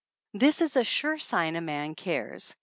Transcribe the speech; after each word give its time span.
This 0.33 0.61
is 0.61 0.75
a 0.77 0.83
sure 0.83 1.19
sign 1.19 1.55
a 1.55 1.61
man 1.61 1.93
cares. 1.93 2.55